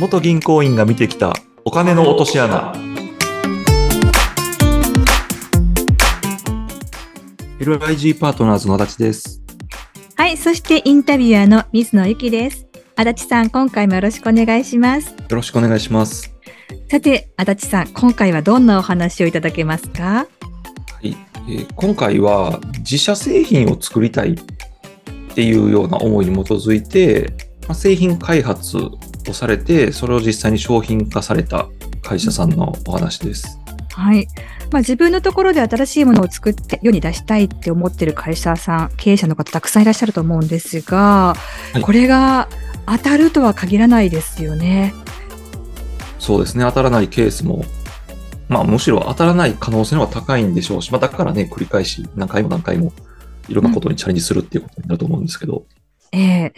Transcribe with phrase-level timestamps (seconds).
[0.00, 2.72] 元銀行員が見てきたお金の落とし穴
[7.58, 9.42] LIG パートナーズの足立です
[10.16, 12.66] はい、そしてインタビュアーの水野ゆきです。
[12.96, 15.10] 足立さん、今回もよろしくお願いします。
[15.10, 16.34] よろしくお願いします
[16.90, 20.02] さて、足立さん、今回はどんなお話をいただけますか？
[20.02, 20.26] は
[21.02, 21.14] い、
[21.46, 24.36] えー今回は自社製品を作りたいっ
[25.34, 27.34] ていうような思いに基づいて、
[27.66, 28.78] まあ、製品開発
[29.28, 31.68] をされてそれを実際に商品化された
[32.02, 33.58] 会社さんのお話です。
[33.92, 34.26] はい。
[34.70, 41.34] まあ、自分のところで新しいものを作って世に出したいって思ってる会社さん、経営者の方たくさんいらっしゃると思うんですが、
[41.72, 42.48] はいこれが
[42.86, 44.94] 当たるとは限らないですよね。
[46.18, 47.64] そうですね当たらないケースも
[48.48, 52.92] まあむしろ当たらない可能性の方が高いんでしょうし、まあ、だからね繰り返し何回も何回も
[53.48, 55.64] いろんなことにチャレンジするっていうことになると思うんですけど、
[56.12, 56.52] ええ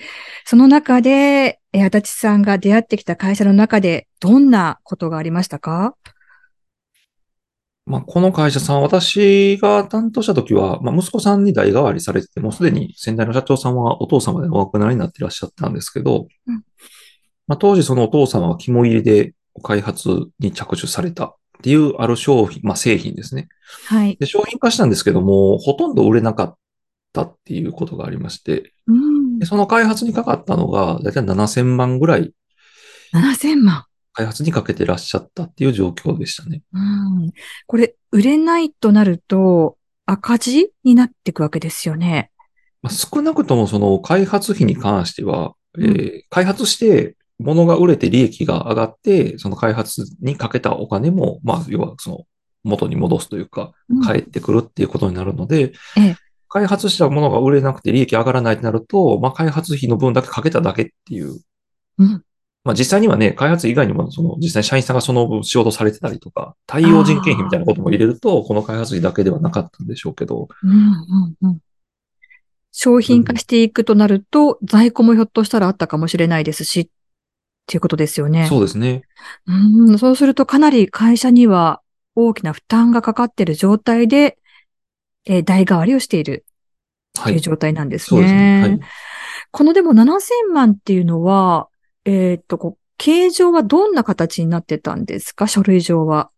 [0.44, 5.94] その中で、えー足立さんが出会ってきた会社の中で、どんなことがありましたか？
[7.84, 16.62] まあ、この会社さん、私が担当したときは、まあ、息子さんに代替わりされてて、もうすでに先代の社長さんはお父様でお亡くなりになっていらっしゃったんですけど、うん
[17.48, 23.48] まあ、当時そのお父様は肝入りで開発に着手されたっていうある商品、まあ、製品ですね。
[23.86, 24.16] はい。
[24.16, 26.56] で、商品化したんですけども、ほとんど売れなかっ
[27.12, 29.46] たっていうことがありまして、うんで。
[29.46, 32.32] その開発にかかったのが、だいたい7000万ぐらい
[33.12, 33.84] 7000万。
[34.14, 36.62] 開発にかけてらっしゃったっていう状況でしたね。
[36.72, 37.32] うん。
[37.66, 42.30] これ、売れないとなると、赤字になっていくわけですよね。
[42.82, 52.18] まあ、少なくともその開発費に関しては、うんえー開発して物が売れて利益が上がって、その開発にかけたお金も、まあ、要はその
[52.62, 56.16] 元に戻すというか、うん返ってくるっていうことになるので、ええ
[56.52, 61.40] 開発したものが売れなくて利益上がらないとなると、まあ、開発費の分だけかけただけっていう。
[61.98, 62.22] うん。
[62.62, 71.58] まあ、実際にはね、開発以外にも、その、実際に社員さんがその仕事されてたりとか、対応人件費みたいなことも入れると、この開発費だけではなかったんでしょうけど、うん、うん、うん。
[72.70, 76.88] 商品化していくとなると、在庫もひょっとしたらあったかもしれないですし、っ
[77.66, 78.46] ていうことですよね。
[78.46, 79.04] そうですね。
[79.46, 81.80] うん、そうするとかなり会社には
[82.14, 84.36] 大きな負担がかかっている状態で、
[85.26, 86.44] えー代替わりをしている
[87.16, 87.32] はい。
[87.32, 88.60] という状態なんですそうですね。
[88.62, 88.80] はねい。。
[89.50, 91.68] このでも7000万っていうのは、
[92.04, 95.46] えーっと、こう、形状はどんな形になってたんですか？
[95.46, 96.30] 書類上は。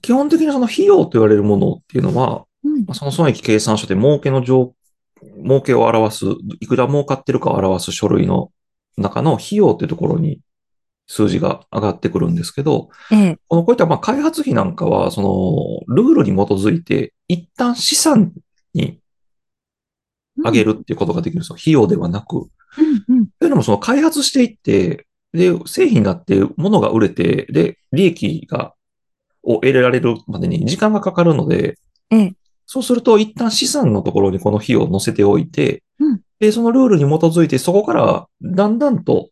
[0.00, 4.72] 基本的にその費用と言われるものっていうのは、うんまあその損益計算書で儲けの上、
[5.42, 6.24] 儲けを表す、
[6.60, 8.50] いくら儲かってるかを表す書類の
[8.96, 10.40] 中の費用っていうところに
[11.06, 13.38] 数字が上がってくるんですけど、ええ。
[13.48, 18.32] このこういったまあ開発費なんかは、そのルールに基づいて一旦資産
[18.72, 19.00] に
[20.42, 21.56] 上げるっていうことができるんですよ。
[21.60, 22.36] 費用ではなく。
[22.36, 23.26] うん、うん。
[23.38, 28.74] というのもその開発していって、で、製品になって物が売れて、で、利益が、
[29.42, 31.78] を得られるまでに時間がかかるので、
[32.10, 32.34] ええ。
[32.66, 39.30] そうすると一旦資産のところにこの費用を載せておいて、うんで、そのルールに基づいてそこからだんだんと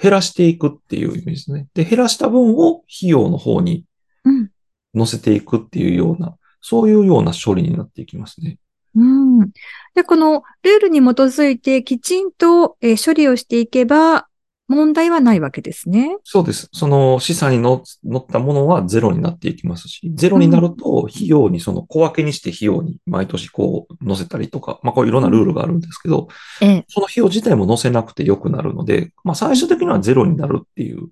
[0.00, 1.66] 減らしていくっていうイメージですね。
[1.74, 3.84] で、減らした分を費用の方に
[4.24, 4.50] うん。
[4.96, 8.58] 載せていくっていうような、そういうような処理になっていきますね。
[8.94, 9.04] う
[9.44, 9.50] ん。
[9.94, 14.26] で、このルールに基づいてきちんと、えー処理をしていけば
[14.70, 16.16] 問題はないわけですね。
[16.22, 16.68] そうです。
[16.72, 26.28] その資産にの乗ったものはゼロになっていきますし、ゼロになると費用にその小分けにして費用に毎年こう載せたりとか、まあこういろんなルールがあるんですけど、
[26.62, 26.84] ええ。
[26.86, 31.08] その費用自体も載せなくてよくなるので、まあ最終的にはゼロになるっていう、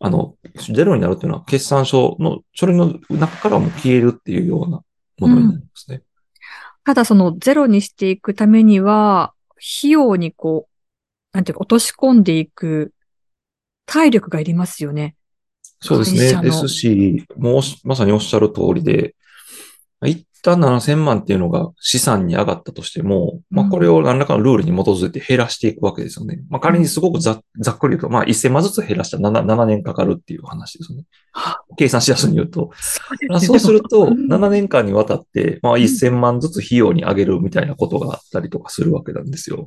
[0.00, 0.34] あの、
[0.74, 4.82] ゼロになるっていうのは決算書の書類の中からも消えるっていうような
[5.18, 6.02] ものになりますね。
[6.84, 10.71] ただそのゼロにしていくためには、費用にこう、
[11.32, 12.92] なんていうか落とし込んでいく
[13.86, 15.16] 体力がいりますよね。
[15.80, 16.42] そうですね。
[16.42, 19.14] ですし、もうまさにおっしゃる通りで、
[20.04, 26.40] 一旦7000万っていうのが資産に上がったとしても、まあうんこれを何らかのルールに基づいて減らしていくわけですよね。
[26.50, 31.04] まあ仮にすごくざざっくり言うと、まあ1000万ずつ減らしたら 7, 7年かかるっていう話ですよね。
[31.76, 32.70] 計算しやすいに言うと。
[33.30, 39.66] そうそうすると、うん7年間にわたって、まあ1000万ずつ費用に上げるみたいなことがあったりとかするわけなんですよ。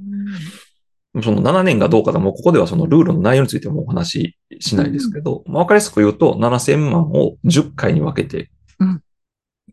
[1.23, 9.01] その7年がどうかだ、もうここではそのルールの内容についてもお話ししないですけど、まあわかりやすく言うと、7000万を10回に分けて、うん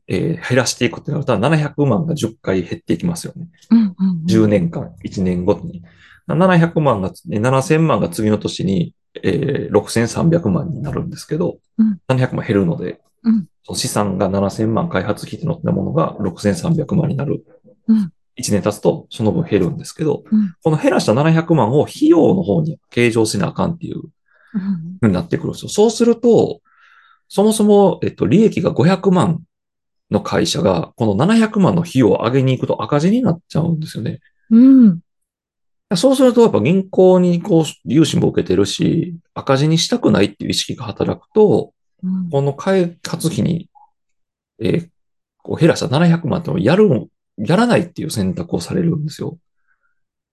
[0.08, 3.48] えー減らしていくってなると、700万が10回減っていきますよね。
[3.70, 5.82] うんうんうん10年間、1年ごとに。
[6.28, 17.44] 700万が、え7000万が次の年に、えー6300万になるんですけど、うん700万減るので、うんその資産が7000万開発費って載ったものが6300万になる。
[17.88, 24.02] うん1年経つとその分減るんですけど、うんこの減らした700万を費用の方に計上しなあかんっていう
[25.02, 25.68] うんになってくるんですよ。
[25.68, 26.60] そうすると、
[27.28, 29.42] そもそも、えっと、利益が500万
[30.10, 34.20] の会社が、この700万の費用を上げに行くと赤字になっちゃうんですよね。
[34.50, 35.00] うん。
[35.96, 41.72] そうすると、やっぱ銀行にこう、融資も受けてるし、赤字にしたくないっていう意識が働くと、
[42.04, 43.70] うんこの開発費に、
[44.60, 44.88] えー
[45.42, 47.08] こう減らした700万ってやるん、
[47.38, 49.38] やらないっていう選択をされるんですよ。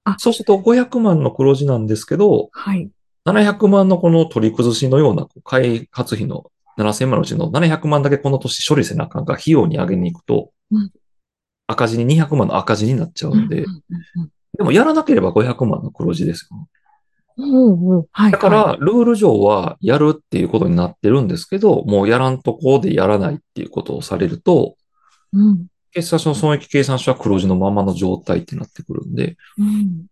[0.04, 2.90] あそうすると500万の黒字なんですけど、はい。
[3.26, 10.92] 700万のこの取り崩しのような開発費の7000万のうちの700万だけこの年処理せなあかんが費用に上げに行くとうん、
[11.68, 13.66] 赤字に200万の赤字になっちゃうんで、
[14.58, 16.58] でもやらなければ500万の黒字ですよ。
[16.58, 16.66] うん
[17.42, 18.32] おうおうはい。
[18.32, 24.76] だかはら、ルール上はやるっていうことになってるんですけど、もうやらんとこうでやらないっていうことをされると、
[25.34, 25.68] い、うん。
[25.92, 30.06] 決算書の損益計算書は黒字のままの状態ってなってくるんで、うん。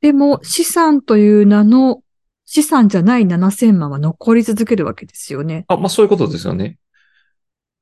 [0.00, 2.02] でも、資産という名の、
[2.46, 5.64] 資産じゃない7000万は残り続けるわけですよね。
[5.68, 6.78] あ、まあそういうことですよね。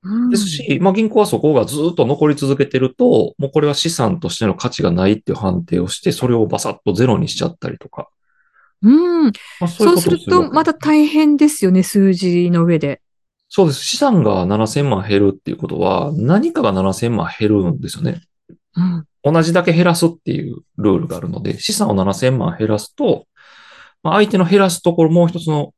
[0.02, 8.08] うんですし、まあ銀行はそこがずっと残り続けてると、もうこれは資産としての価値がないっていう判定をして、それをバサッとゼロにしちゃったりとか。
[8.82, 9.24] うん。
[9.24, 9.32] ま
[9.62, 13.00] あ、そうすると、また大変ですよね、数字の上で。
[13.48, 13.84] そうです。
[13.84, 18.22] 資産が7000万減るっていうことは、何かが7000万減るんですよね。
[18.76, 19.06] うん。
[19.22, 23.26] 同じだけ減らすっていうルールがあるので、資産を7000万減らすと、
[24.02, 25.74] まあ、相手の減らすところ、もう一つの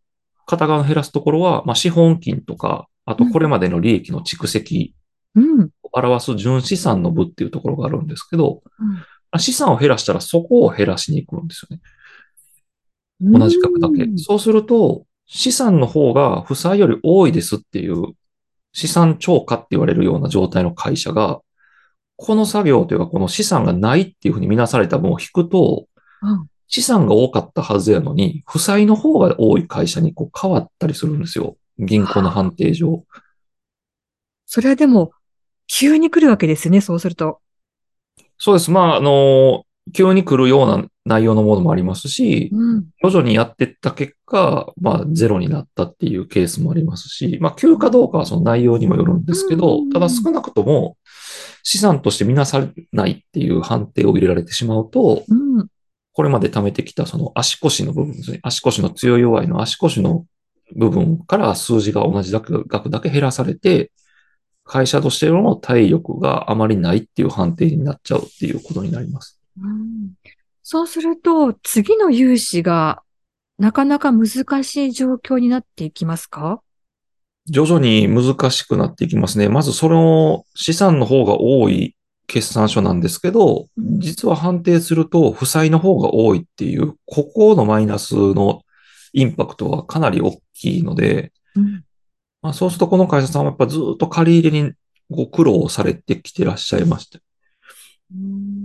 [0.46, 4.94] 片側の減らすところは、まあ、資本金とか、あとこれまでの利益の蓄積
[5.36, 5.70] うん。
[5.82, 8.94] を表す純資産の部っていうところがあるんですけど、うん
[9.32, 11.80] まあ資産を減らしたらそこを減らしに行くんですよね。
[13.20, 14.02] 同じ額だけ。
[14.02, 18.14] うんそうすると、資産の方が負債より多いですっていう
[18.72, 21.40] 資産超過って言われるような状態の会社が、
[22.16, 25.86] この作業というかこの資産がないっていうふうに見なされた分を引くと、
[26.22, 31.56] うん資産が多かったはずやのに、負債の方が多い会社にこう変わったりするんですよ。
[31.80, 33.04] 銀行の判定上。
[34.46, 35.10] それはでも、
[35.66, 37.40] 急に来るわけですよね、そうすると。
[38.38, 38.70] そうです。
[38.70, 42.84] まあ、あの、急に来るような内容のものもありますし、うん。
[43.02, 50.96] 徐々にやっていった結果、まあ、ゼロになったっていうケースもありますし、まあ、急かどうかはその内容にもよるんですけどうん、ただ少なくとも
[51.62, 55.66] 資産として見なされないっていう判定を入れられてしまうと、うん。
[56.12, 58.40] これまで貯めてきたその足腰の部分ですね。
[58.42, 60.26] 足腰の強い弱いの足腰の
[60.76, 63.90] 部分から数字が同じ額だけ減らされて、
[64.64, 69.39] 会社としての体力があまりないっていう判定になっちゃうっていうことになります。
[69.62, 70.12] うん
[70.62, 73.02] そうすると、次の融資が
[73.58, 74.28] なかなか難
[74.62, 76.60] しい状況になっていきますか？
[77.46, 79.48] 徐々に難しくなっていきますね。
[79.48, 81.96] まずその資産の方が多い
[82.28, 88.62] 決算書なんですけど、実は判定すると負債の方が多いっていう、ここのマイナスの
[89.12, 91.84] インパクトはかなり大きいので、うん。
[92.42, 94.72] まあ、そうするとこの会社さんはやっぱずっと借り入れに
[95.10, 97.18] ご苦労されてきてらっしゃいまして。
[98.14, 98.59] うん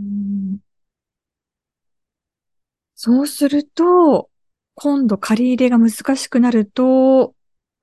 [2.95, 4.29] そうすると、
[4.73, 7.35] 今度借り入れが難しくなると、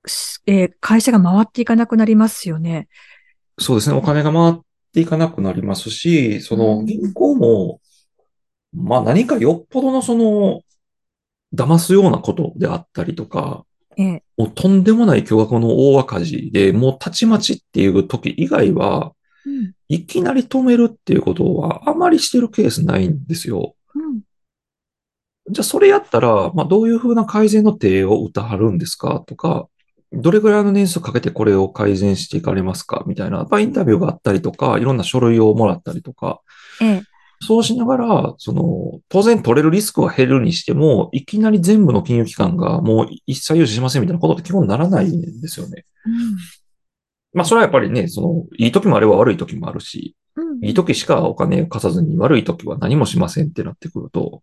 [0.05, 2.87] しえー会社が回っていかなくなりますよね。
[3.59, 3.95] そうですね。
[3.95, 4.61] お金が回っ
[4.91, 7.79] ていかなくなりますし、その銀行も、
[8.73, 10.61] まあ何かよっぽどのその、
[11.53, 13.65] 騙すようなことであったりとか、
[13.97, 19.13] ええもうとんでもない巨額の大赤字で、もうたちまちっていう時以外は、
[19.45, 23.75] うんいきなり止めるっていうことはあまりしてるケースないんですよ。
[25.47, 29.23] うんじゃあそれやったら、まあどういうふうな改善の手を打たはるんですか？
[29.27, 29.67] とか、
[30.13, 33.03] どれぐらいの年数かけてこれを改善していかれますか？
[33.07, 36.39] みたいな、やっぱインタビューがあったりとか、いろんな書類をもらったりとか、
[36.81, 37.01] ええ。
[37.45, 45.83] そうしながら、その、当然取れるリスクは減るにしても、いきなり全部の金融機関がもう一切融資しませんみたいなことって基本ならないんですよね。
[47.33, 50.65] まあそれはやっぱりね、その、いい時もあれば悪い時もあるし、うん。
[50.65, 54.41] いい時しかお金を貸さずに悪い時は何もしませんってなってくると、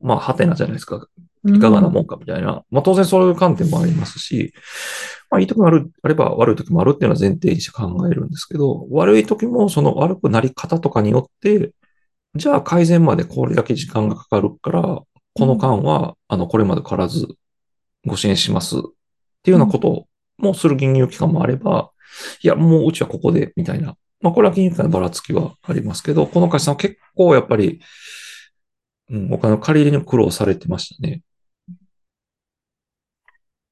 [0.00, 1.06] まあ、はてなじゃないですか。
[1.46, 2.64] いかがなもんかみたいな。
[2.70, 4.52] まあ当然そういう観点もありますし、
[5.30, 11.72] まあいい時もある、あれば悪い時もあるっていうのは前提にして考えるんですけど、悪い時もその悪くなり方とかによって、
[12.34, 14.82] じゃあ改善までこれだけ時間がかかるから、
[15.34, 17.28] この間は、あの、これまでからず
[18.06, 18.80] ご支援しますっ
[19.42, 21.90] ていうようなこともする金融機関もあれば、
[22.42, 23.96] いや、もううちはここで、みたいな。
[24.20, 27.80] まあこれは金融機関のばらつきはありますけど、この会社さんは結構やっぱり、
[29.10, 31.22] うん、お金を借り入れに苦労されてましたね。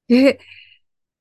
[0.07, 0.39] で、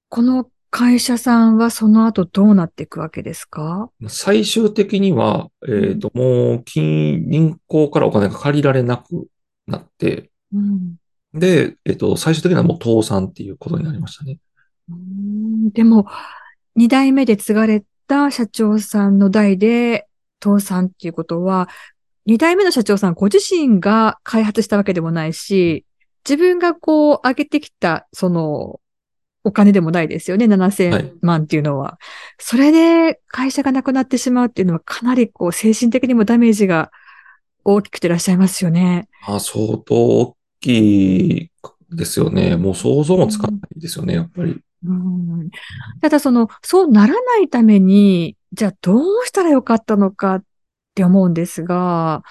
[0.08, 3.90] この会社さんはその後どうなっていくわけですか？
[4.08, 9.26] 最終的には、えっ、と、もう、金、銀行からお金が借りられなく
[9.66, 10.96] なって、うん。
[11.32, 14.38] で、えっと、最終的にはもう倒産っていうことになりましたね。
[14.90, 16.06] うんでも、
[16.74, 20.06] 二代目で継がれた社長さんの代で
[20.42, 21.68] 倒産っていうことは、
[22.26, 25.86] 二代目の社長さんご自身が開発したわけでもないし、
[26.28, 28.80] 自分がこう上げてきた、その、
[29.44, 30.48] お金でもないですよね。
[30.48, 31.98] はい7000万っていうのは。
[32.38, 36.90] それで会社がなくなってしまうっていうのはかなりこう精神的にもダメージが
[37.62, 39.08] 大きくていらっしゃいますよね。
[39.28, 41.50] まあ、相当大きい
[41.92, 42.56] ですよね。
[42.56, 44.60] もう想像もつかないですよね、やっぱり。
[44.84, 45.50] うん
[46.00, 50.44] ただその、そうならないために、じゃあどうしたらよかったのかっ
[50.96, 52.22] て思うんですが、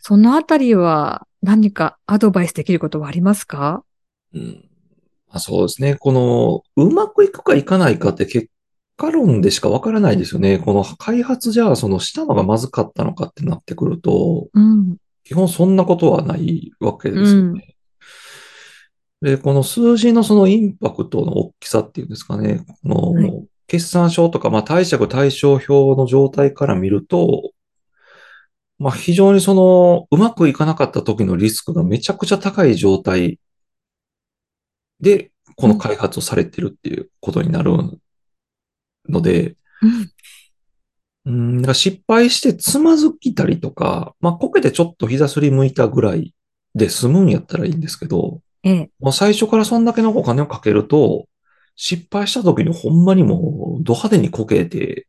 [0.00, 3.84] そのあたりは何かアドバイスできることはありますか？
[4.32, 4.64] うん
[5.28, 5.94] まあ、そうですね。
[5.94, 8.48] この、うまくいくかいかないかって結
[8.96, 10.58] 果論でしかわからないですよね。
[10.58, 14.96] この開発じゃあ、そのしたのがまずかったのかってなってくると、うん。
[15.24, 17.76] 基本そんなことはないわけですよね。
[19.20, 22.64] で、この数字のそのインパクトの大きさっていうんですかね。
[22.82, 27.50] この、はい決算書とか、まあ、貸借対照表の状態から見ると、
[28.78, 33.40] まあ、非常にその、うまくいかなかった時のリスクがめちゃくちゃ高い状態
[35.00, 37.72] で、この開発をされてるっていうことになる
[39.08, 39.56] ので、
[41.24, 41.62] うん。
[41.64, 46.34] うん、失敗してつまずきたりとか、まあ、こけてちょっと膝すり向いたぐらい
[46.74, 48.90] で済むんやったらいいんですけど、ええ。
[49.00, 51.26] もう最初からそんだけのお金をかけると、
[51.76, 55.06] 失敗した時にほんまにもうド派手にこけて、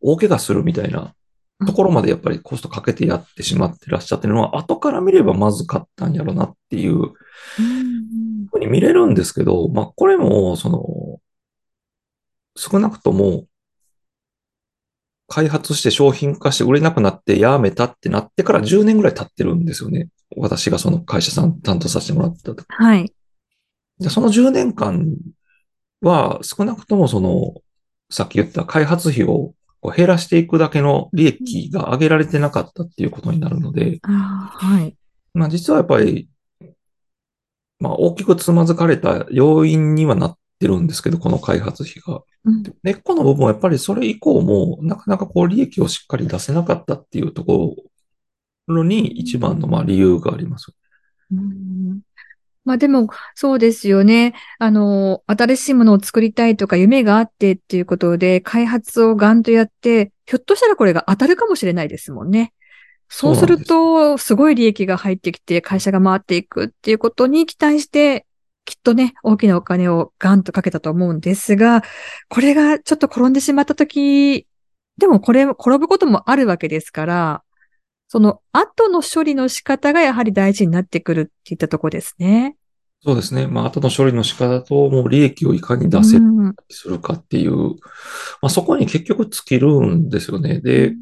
[0.00, 1.14] 大怪我するみたいな
[1.66, 11.20] ところまでやっぱりコストかけてやってしまってらっしゃってるのは、後から見ればまずかったんやろなっていううんふうに見れるんですけど、まあこれも、その、
[12.56, 13.46] 少なくとも、
[15.28, 20.08] 開発して商品化して売れなくなってやめたってなってから10年ぐらい経ってるんですよね。
[20.36, 23.12] 私がその会社さん担当させてもらった時はい。
[24.00, 25.14] で、その10年間
[26.00, 27.54] は少なくともその、
[28.10, 34.94] さっき言った開発費をこう減らしていくだけの利益が上げられてなかったっていうことになるので、はい。
[35.34, 36.28] まあ実はやっぱり、
[37.78, 42.22] まあ大きくつまずかれた要因にはなってるんですけど、この開発費が。
[42.44, 47.76] うん根っこの部分はやっぱりそれ以降もなかなかこう利益をしっかり出せなかったっていうとこ
[48.66, 50.72] ろに一番のまあ理由があります。
[51.30, 52.00] うん
[52.64, 54.34] まあでも、そうですよね。
[54.58, 62.52] あの、新しいものを作りたいとか夢があってっていうことで開発をガンとやって、ひょっとしたらこれが当たるかもしれないですもんね。
[63.08, 68.26] そうすると、すごい利益が入ってきて会社が回っていくっていうことに期待して、
[68.64, 71.82] きっとね、大きなお金をガンとかけたと思うんですが、
[72.28, 74.46] これがちょっと転んでしまったとき、
[74.96, 77.42] でもこれ、転ぶこともあるわけですから、
[78.12, 82.56] その後の処理の仕方がやはり大事になってくるっていったところですね。
[83.04, 83.46] そうですね。
[83.46, 87.76] まあ後の処理の仕方ともう利益をいかに出せるうんするかっていう、ま
[88.42, 90.60] あ、そこに結局尽きるんですよね。
[90.60, 90.92] で、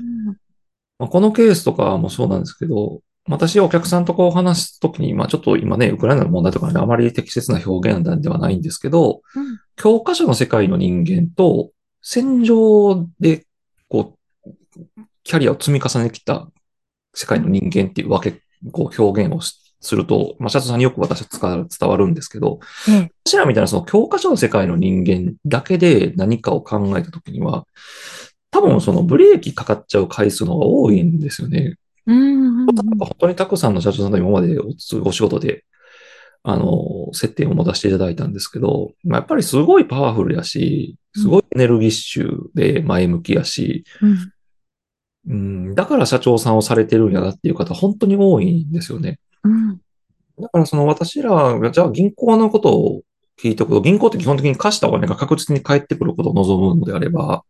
[0.98, 11.70] まあ、このケースとかもそうなんですけど、私お客さんとこう話すときに、まあちょっと今ね、ウクライナの問題とかね、あまり適切な表現なんではないんですけど、うん教科書の世界の人間と
[12.02, 13.46] 戦場で
[13.88, 14.18] こ
[14.76, 16.48] う、キャリアを積み重ねてきた
[17.18, 23.12] 世界の人間っていうわけ、こう表現をしすると、まあ、社長さんによく私は伝わるんですけど、ええ。
[23.25, 27.66] 私らみたいなその教科書の世界の人間だけで何かを考えたときには、
[28.50, 31.76] 多分そのブレーキかかっちゃう回数の方が多いんですよね。
[32.06, 32.66] うんうんうん。
[32.66, 34.66] 本当にたくさんの社長さんと今までお
[35.04, 35.64] お仕事で、
[36.42, 44.32] あの、接点を持たせていただいたんですけど、まあ、やっぱりすごいパワフルやし、すごいエネルギッシュで前向きやし、うん
[45.28, 49.18] うん、だから社長さんをされてるんやなっていう方本当に多いんですよね。
[49.44, 49.78] うん
[50.40, 53.02] だからその私らが、じゃあ銀行のことを
[53.40, 57.44] 聞いておくと、銀行って基本的に貸したお金が確実に返ってくることを望むのであれば、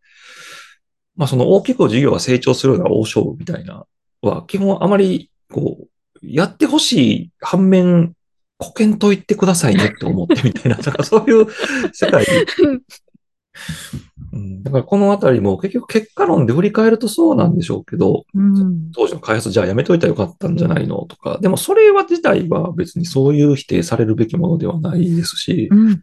[1.17, 3.85] まあその大きく事業が成長するような大勝負みたいな。
[4.21, 5.89] は、基本あまりこう、
[6.23, 8.15] やってほしい反面、
[8.59, 11.47] 保険と言ってくださいねって思ってみたいな、だかそういう
[11.93, 12.27] 世界。
[14.33, 26.03] うん、だからこのあたりも結局結果論で振り返るとそうなんでしょうけど、うん当時の開発じゃあやめといたらよかったんじゃないのとか、でもそれは自体は別にそういう否定されるべきものではないですしう、ん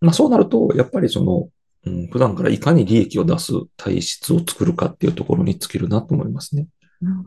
[0.00, 1.48] まあそうなると、やっぱりその、
[1.86, 6.66] うん、普段からいかに利益を出す体質を作るかっていうところに尽きるなと思いますね。
[7.02, 7.26] うん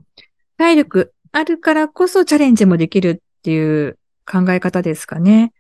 [0.58, 5.52] 体力あるからこそチャレンジもできるっていう考え方ですかね。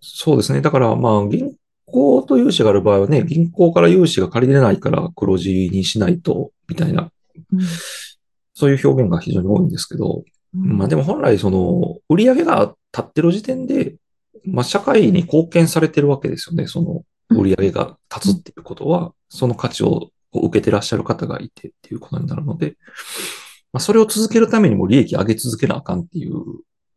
[0.00, 0.60] そうですね。
[0.60, 1.54] だからまあ銀
[1.92, 7.12] 行と融資がある場合はね、銀行から融資が借りれないから黒字にしないと、みたいな、
[7.52, 7.60] うん。
[8.54, 13.96] そういう表現が非常に多いんですけど、まあでも本来その、売り上げが立ってる時点で、
[14.44, 16.66] まあ、社会に貢献されてるわけですよね。
[16.66, 17.02] その、
[17.38, 22.76] 売り上げが立つっていうことは、その価値を受けてらっしゃる方がいてっていうことになるので、
[23.72, 26.34] まあ、それを続けるためにも利益上げ続けなあかんっていう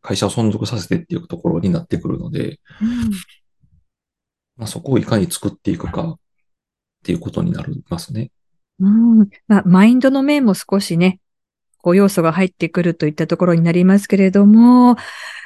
[0.02, 2.60] 会社を存続させてっていうところになってくるので、
[4.56, 6.18] まあ、そこをいかに作っていくかっ
[7.04, 8.30] ていうことになりますね。
[8.80, 9.28] うん。
[9.48, 11.20] まあ、マインドの面も少しね、
[11.78, 14.96] こう要素が入ってくるといったところになりますけれども、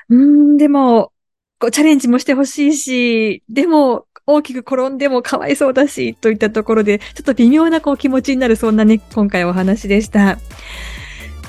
[0.08, 1.12] うん、でも、
[1.58, 10.38] こうチャレンジもしてほしいし、でも、大きく転んでもかわいそうだし、といったところで、ちょっと微妙なこう気持ちになる、そんなね、今回お話でした。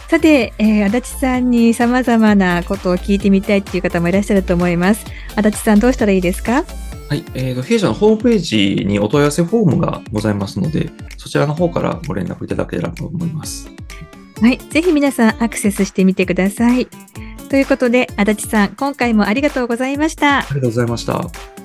[0.10, 5.06] さて、えー、足立さんに様々なことを聞いてみたいっていう方もいらっしゃると思います。
[5.36, 6.65] 足立さん、どうしたらいいですか？
[7.12, 13.70] はい、えーと、弊社のホームページにお問い合わせフォームがございますので、そちらの方からご連絡いただければと思います。
[14.39, 16.88] はい、ぜひ皆さんアクセスしてみてください。
[17.50, 20.38] ということで、足立さん、今回もありがとうございました。
[20.38, 21.61] ありがとうございました。